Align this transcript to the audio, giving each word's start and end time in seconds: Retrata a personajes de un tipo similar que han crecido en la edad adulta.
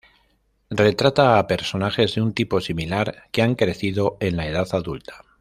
Retrata 0.71 1.37
a 1.37 1.45
personajes 1.45 2.15
de 2.15 2.21
un 2.23 2.33
tipo 2.33 2.59
similar 2.59 3.25
que 3.31 3.43
han 3.43 3.53
crecido 3.53 4.17
en 4.19 4.35
la 4.35 4.47
edad 4.47 4.67
adulta. 4.71 5.21